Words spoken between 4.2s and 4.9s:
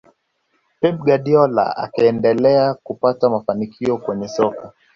soka